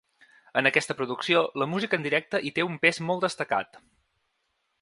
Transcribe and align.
En 0.61 0.69
aquesta 0.69 0.95
producció, 1.01 1.43
la 1.63 1.69
música 1.75 1.99
en 1.99 2.07
directe 2.07 2.43
hi 2.49 2.55
té 2.57 2.67
un 2.71 2.81
pes 2.87 3.03
molt 3.11 3.27
destacat. 3.27 3.83